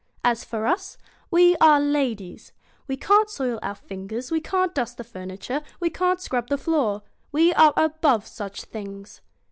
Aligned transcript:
As 0.23 0.43
for 0.43 0.65
us, 0.65 0.97
we 1.29 1.55
are 1.57 1.79
ladies. 1.79 2.53
We 2.87 2.97
can't 2.97 3.29
soil 3.29 3.59
our 3.61 3.75
fingers, 3.75 4.31
we 4.31 4.41
can't 4.41 4.73
dust 4.73 4.97
the 4.97 5.03
furniture, 5.03 5.61
we 5.79 5.91
can't 5.91 6.19
scrub 6.19 6.47
the 6.49 6.57
floor. 6.57 7.03
We 7.31 7.53
are 7.53 7.71
above 7.77 8.25
such 8.25 8.63
things.' 8.63 9.21